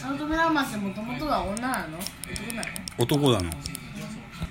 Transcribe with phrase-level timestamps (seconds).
[0.00, 1.98] サウトメランマってもともとは女なの？
[1.98, 2.68] 男なの？
[2.98, 3.50] 男なの。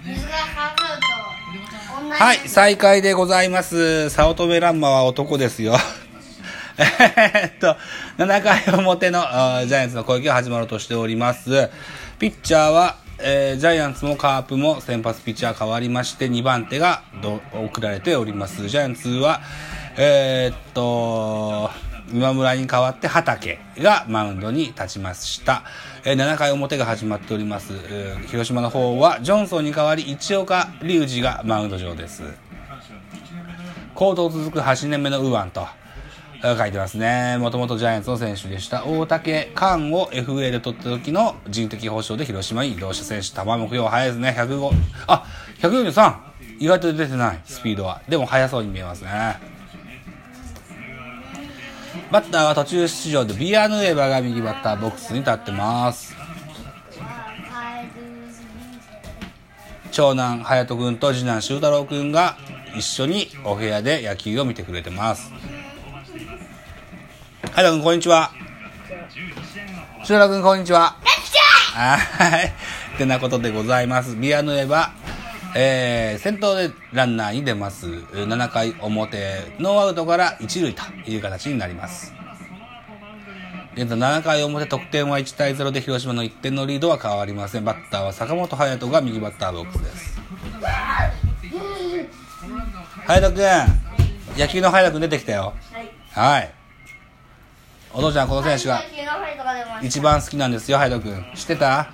[0.06, 4.10] 水がかかると女はい再開でございます。
[4.10, 5.78] 早乙女ランマは男ですよ。
[6.78, 7.78] えーっと
[8.18, 11.70] 7回表のジャイアンツの攻撃が始まろうとしております。
[12.20, 18.68] ピッチャーは、えージャイアンツもカープも先発ピッチャー変わりまして2番手がど送られております。
[18.68, 19.40] ジャイアンツは
[19.96, 21.72] えーっと
[22.12, 25.64] 今村に代わって畠がマウンドに立ちました、
[26.06, 32.24] えー7回表が始まっております、えー広島の方はジョンソンに代わり一岡隆二がマウンド上です。
[33.96, 35.68] 行動続く8年目の右腕と
[36.44, 37.38] 書いてますね。
[37.40, 38.86] もともとジャイアンツの選手でした。
[38.86, 43.30] 大竹寛を FA で取った時の人的保障で広島に移動した選手。
[43.30, 44.36] 球目標早いですね。
[44.38, 44.72] 105
[45.08, 45.26] あ
[45.60, 46.16] 143
[46.60, 47.42] 意外と出てない。
[47.44, 48.02] スピードは。
[48.08, 49.57] でも速そうに見えますね。
[52.12, 56.16] バッターは途中出場でビアヌエバが右バッターボックスに立ってます。
[59.92, 62.38] 長男隼人君と次男修太郎君が
[62.78, 65.32] 一緒にお部屋で野球を見てくれてます。
[67.42, 68.32] 隼人君こんにちは。
[70.04, 70.96] 修太郎君こんにちは。
[71.74, 72.48] はい。
[72.96, 74.16] ってなことでございます。
[74.16, 74.94] ビアヌエバ
[75.56, 77.88] えー、先頭でランナーに出ます。
[77.88, 82.14] 7回表ノーアウトから1塁という形になります。
[83.76, 87.64] 現在7回表得点は1対0で広島の1点のリードは変わりません。
[87.66, 90.20] バッターは坂本勇人が右バッターボックスです。
[93.08, 93.46] 勇人君
[94.38, 95.54] 野球の勇人君出てきたよ。
[95.72, 95.92] はい。
[96.36, 96.54] はい
[97.94, 98.82] お父ちゃんこの選手が
[99.82, 101.26] 一番好きなんですよ勇人君。
[101.36, 101.92] 知ってた？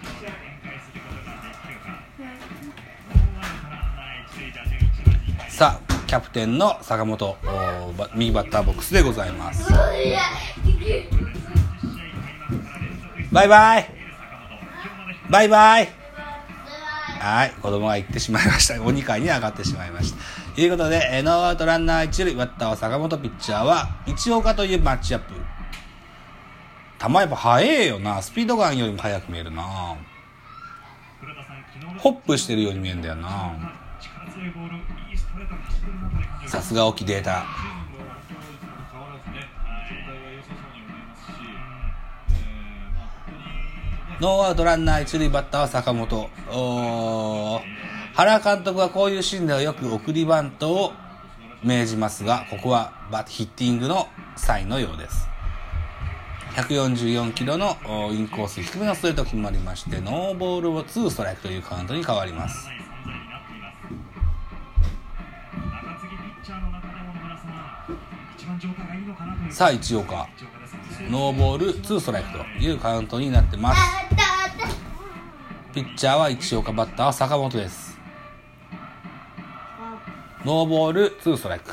[5.54, 9.72] さあキャプテンの坂本お右バッターボックスでございます。
[13.32, 13.88] バイバイ。
[15.30, 15.90] バイバイ。
[17.20, 18.81] はい子供が行ってしまいました。
[18.81, 20.56] お2階に上がってしまいました。
[20.56, 22.34] ということで、ノーアウトランナー1塁。
[22.34, 25.35] バッターは坂本ピッチャーは一岡というマッチアップ。
[27.00, 28.24] 球やっぱ速えよな。
[28.24, 29.64] スピードガンよりも速く見えるな。
[32.00, 33.83] ホップしてるように見えるんだよな。
[36.47, 37.45] さすが沖データ。
[44.22, 46.29] ノーアウトランナー一塁バッターは坂本。
[48.16, 50.94] 原監督はこういうシーンではよく送りバントを
[51.63, 55.28] 命じますがここはバヒッティングのサインのようです。
[56.55, 57.75] 144キロの
[58.11, 62.69] インコース低めのストレート決まりましてノーボールを2ストライクというカウントに変わります。
[69.53, 70.28] さあ一岡
[71.12, 73.81] ノーボール2ストライクというカウントになってます。
[75.75, 77.96] ピッチャーは一岡バッターは坂本です。
[80.44, 81.72] ノーボール2ストライク。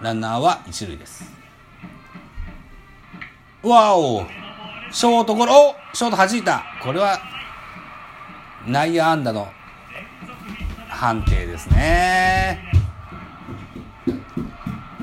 [0.00, 1.24] ランナーは一塁です。
[3.64, 4.24] わお
[4.92, 6.62] ショートゴロショート弾いた。
[6.84, 7.18] これは
[8.64, 9.48] 内野安打の
[10.88, 12.35] 判定ですね。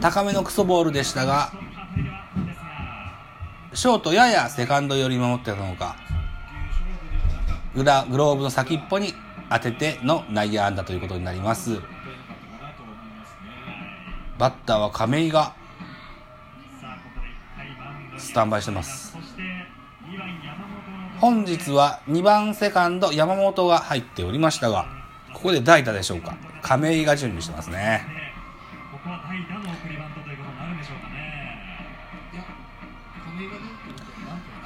[0.03, 1.53] 高めのクソボールでしたが
[3.73, 5.95] ショートややセカンド寄り守ってたのか
[7.73, 9.13] 裏グローブの先っぽに
[9.49, 11.79] 当てての内野安打ということになります。
[14.37, 15.55] バッターは亀井が
[18.17, 19.15] スタンバイしてます。
[21.21, 24.85] 本日は2番セカンド山本が入っておりましたが
[25.33, 26.35] ここで代打でしょうか。
[26.61, 28.22] 亀井が準備してますね。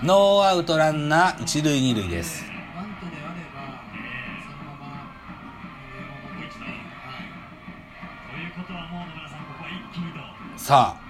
[0.04, 2.46] ノーアウトランナー一塁二塁です。
[10.56, 11.02] さあ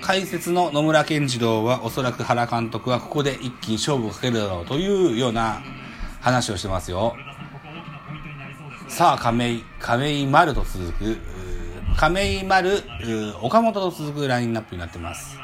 [0.00, 5.60] 解説の野村健次郎はおそらく原監督はここで一気に勝負をかけるだろうというような
[6.20, 7.16] 話をしてますよ。
[8.88, 11.18] さあ亀井亀井丸と続く
[11.96, 12.82] 亀井丸
[13.40, 15.36] 岡本と続くラインナップになってます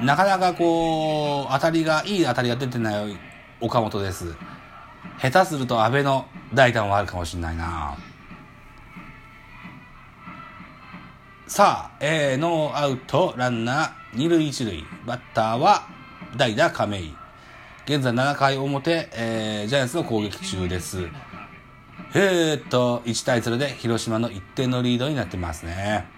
[0.00, 3.16] なかなかこう当たりがいい当たりが出てない
[3.60, 4.34] 岡本です。
[5.20, 7.96] 下手すると阿部の代打もあるかもしれないな。
[11.46, 14.84] さあ、えー、ノーアウトランナー二塁一塁。
[15.06, 15.86] バッターは
[16.36, 17.14] 代打亀井。
[17.86, 21.08] 現在7回表、えージャイアンツの攻撃中です。
[22.14, 26.15] えーっと1対0で広島の1点のリードになってますね。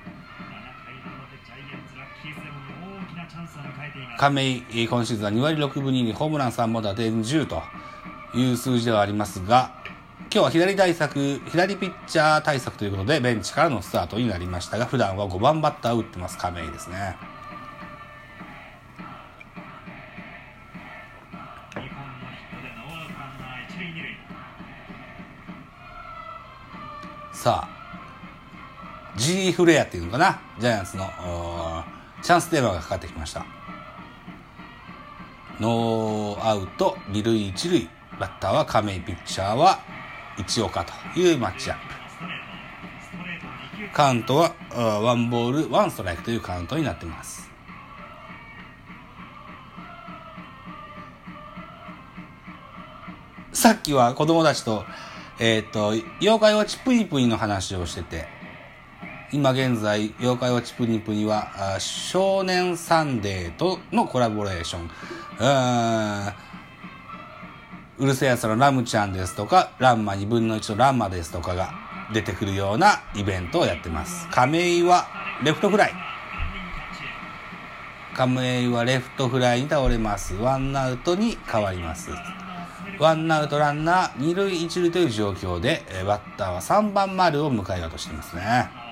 [4.19, 7.63] 亀井、今シーズンは2割6分2厘、ホームラン3本打点10と
[8.35, 9.71] いう数字ではありますが、
[10.23, 17.17] 今日は左対策、左ピッチャー対策ということで、ベンチからのスタートになりましたが、普段は5番バッターを打ってます、亀井ですね。
[21.77, 24.17] 2本のヒットでノーアウトランナー一塁二塁
[27.33, 27.69] さあ、
[29.17, 31.09] G フレアっていうのかな、ジャイアンツの
[32.21, 33.47] チャンステーマがかかってきました。
[35.61, 37.89] ノーアウト、二塁一塁、
[38.21, 39.81] バッターは亀井、ピッチャーは
[40.39, 41.99] 一岡というマッチアップ。
[43.93, 44.55] カウントは
[45.03, 47.51] ワンボール、ワンストライクというカウントになっています。
[53.53, 54.85] さっきは子供たちと、
[55.41, 55.89] えっ、と、
[56.21, 58.38] 妖怪ウォッチプニプニの話をしてて、
[59.31, 64.91] 今現在、妖怪ウォッチぷにぷには、少年サンデーとのコラボレーション。
[67.99, 71.75] うる星やつらのラムちゃんですとか、らんま2分の1のらんまですとかが
[72.15, 74.27] 出てくるようなイベントをやってます。
[74.31, 75.07] 亀井は
[75.45, 75.93] レフトフライ。
[78.15, 80.37] 亀井はレフトフライに倒れます。
[80.37, 82.13] ワンアウトに変わります。
[82.99, 88.88] ワンアウトランナー二塁一塁という状況で、バッターは3番丸を迎えようとしてますね。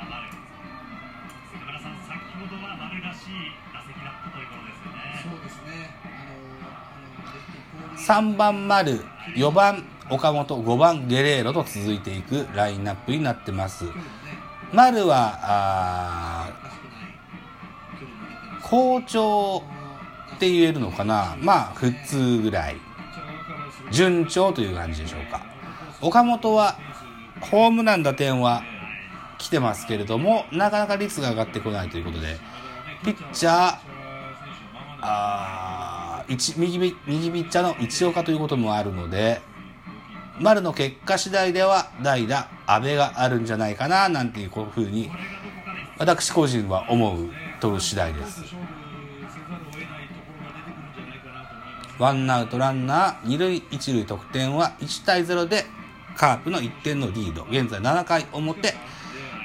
[8.07, 9.05] 3番丸、
[9.35, 13.87] 4番岡本、5番ゲレーロと続いていくラインナップになってます。
[14.73, 17.19] 丸は、あおかしくない
[17.99, 18.67] 距離も出てます。
[18.67, 19.65] ー好調
[20.37, 21.37] って言えるのかな？
[21.41, 22.77] まあ、普通ぐらい。
[23.91, 25.45] 順調という感じでしょうか。
[26.01, 26.77] 岡本は、
[27.41, 28.63] ホームラン打点は
[29.39, 32.37] 来てますけれども、なかなか率が上がってこないということで、
[33.03, 33.79] ピッチャー、
[35.01, 35.66] あー
[36.29, 39.41] 一右ピ右ピッチャーの一岡ということもあるので、
[40.41, 45.11] 丸の結果次第では代打、安倍があるんじゃないかな、なんていうふうに、
[45.99, 47.31] 私個人は思う
[47.61, 48.43] とる次第です。
[51.99, 55.65] ワンアウトランナー、二塁一塁得点は1対0で
[56.17, 57.45] カープの1点のリード。
[57.45, 58.75] 現在7回表、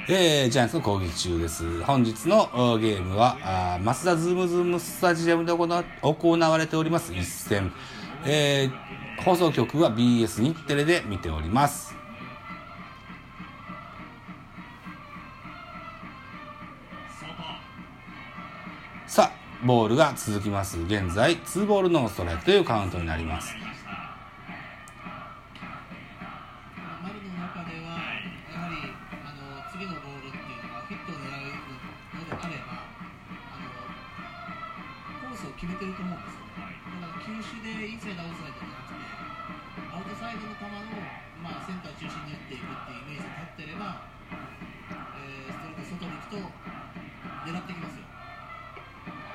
[0.08, 1.80] えー、ジャイアンツの攻撃中です。
[1.84, 2.48] 本日の
[2.80, 7.72] ゲームは、あーマツダズームズームスタジアムで行われております一戦。
[8.24, 11.94] えー、放送局は BS 日テレで見ております。
[19.06, 20.80] さあ、ボールが続きます。
[20.80, 23.54] 現在、2ボールノーストライクというカウントになります。
[35.82, 36.46] てると思うんですよ。
[36.46, 39.02] だから球種でインサイド、アウトサイドじゃなくて、
[39.90, 40.78] アウトサイドの球を、
[41.42, 48.06] まあ、センター中心に打っていくっていうイメージで立ってれば、えー、ストレート外に行くと狙ってきますよ。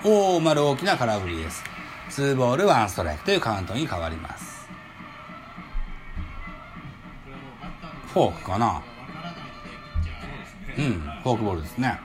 [0.07, 1.63] おー、丸大きな空振りです。
[2.07, 4.69] 2ボール1ストライクというカウントに変わります。
[8.13, 8.81] フォークかな、
[10.77, 11.99] うん、フォークボールですね。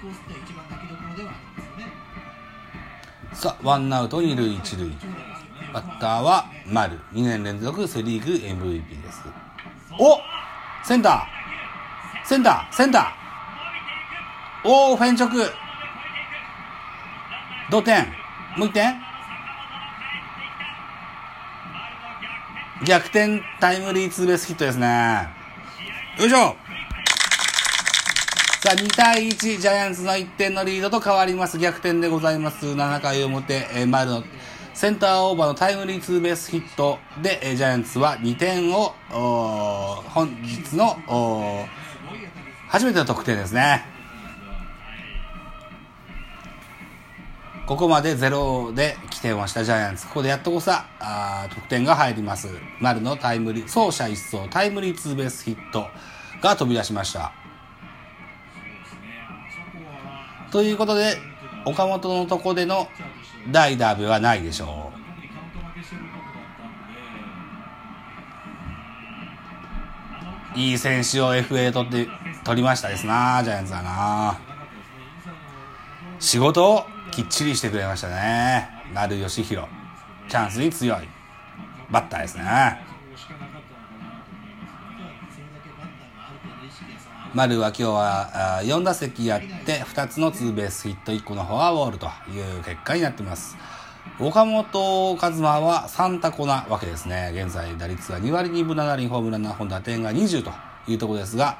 [0.00, 1.92] コースって一番泣きどころではあるんですよね。
[3.34, 4.90] さあ、ワンアウト二塁一塁。
[5.72, 6.98] バッターは丸。
[7.12, 9.24] 2年連続セリーグ MVP です。
[9.98, 10.18] お
[10.84, 15.28] センターセンターセンターおー、フェン直
[17.70, 18.06] 同点
[18.56, 18.94] もう一点
[22.84, 25.28] 逆転タイムリーツーベースヒットですね。
[26.18, 26.56] よいしょ
[28.60, 31.58] さあ、2対1、ジャイアンツの1点のリードと変わります。
[31.58, 32.66] 逆転でございます。
[32.66, 34.24] 7回表、えー、丸の
[34.74, 38.94] センターオーバーのタイムリーツーベースヒットで、えージャイアンツは2点を、
[40.08, 40.96] 本日の、
[42.66, 43.84] 初めての得点ですね。
[47.64, 50.08] ここまで0で起点をしたジャイアンツ。
[50.08, 52.48] ここでやっとこさ、あ得点が入ります。
[52.80, 55.86] 丸のタイムリー、走者一掃、タイムリーツーベースヒット
[56.42, 57.47] が飛び出しました。
[60.50, 61.18] ということで、
[61.64, 62.88] 岡本のとこでの
[63.50, 64.98] 代打部はないでしょう。
[70.58, 72.08] いい選手を FA 取って、
[72.44, 74.40] 取りましたですな、ジャイアンツはな。
[76.18, 78.68] 仕事をきっちりしてくれましたね。
[78.92, 79.68] 丸義弘。
[80.28, 81.08] チャンスに強い
[81.90, 82.87] バッターですね。
[87.34, 93.56] 丸は今日は4打席やって2つのツーベースヒット1個のフォアボールという結果になっています。
[94.18, 97.30] 岡本和真は3タコなわけですね。
[97.34, 100.50] 現在打率は2割2分7厘、ホームラン7本、打点が20と
[100.90, 101.58] いうところですが、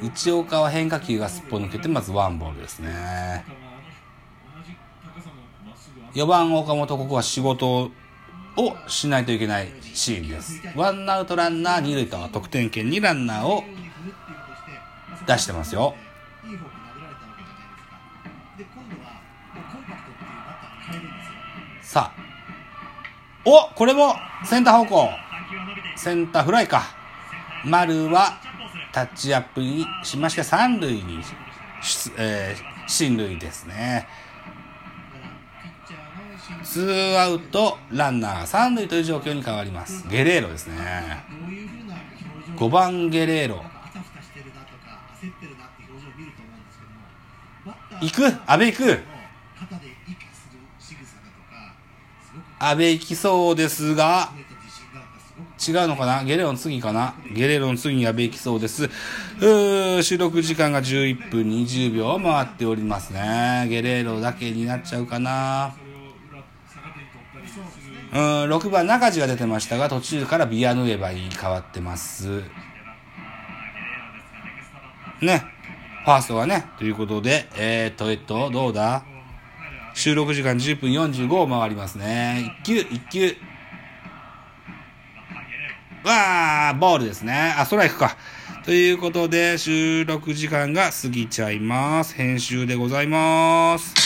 [0.00, 3.44] 内岡は変化球がすっぽ抜けて、まずワンボールですね。
[6.14, 7.90] 4番岡本、ここは仕事
[8.56, 10.60] をしないといけないシーンです。
[10.76, 13.64] ワンアウトランナー2塁と得点圏にランナーを
[15.26, 15.94] 出してますよ。
[21.82, 22.24] さあ。
[23.46, 25.08] おこれもセンター方向。
[25.96, 26.82] センターフライか。
[27.64, 28.38] 丸は
[28.92, 31.20] タッチアップにしまして三塁に、
[32.16, 34.06] えー、進塁ですね。
[36.62, 40.06] ツーアウト、ランナー三塁という状況に変わります。
[40.08, 41.24] ゲレーロですね。
[42.56, 43.64] 5番ゲレーロ。
[48.02, 48.26] 行く？
[48.26, 49.02] 安倍行く？
[52.58, 54.30] 安倍行きそうですが、
[55.66, 56.24] 違うのかな？
[56.24, 57.14] ゲレーロの次かな？
[57.34, 58.90] ゲレーロの次に安倍行きそうです。
[60.02, 63.66] 収録時間が11分20秒回っておりますね。
[63.70, 65.74] ゲレーロだけになっちゃうかな
[68.14, 72.44] うん、6番中地が出てましたが、途中からビアヌエバに変わってます。
[75.20, 75.44] ね。
[76.04, 76.66] ファーストがね。
[76.78, 79.04] ということで、えーと、えっと、どうだ？
[79.94, 82.54] 収録時間10分45を回りますね。
[82.62, 83.36] 1球、1球。
[86.04, 87.54] わー、ボールですね。
[87.56, 88.16] あ、ストライクか。
[88.64, 92.14] ということで、収録時間が過ぎちゃいます。
[92.14, 94.03] 編集でございます。